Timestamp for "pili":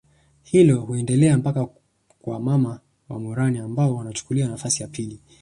4.87-5.19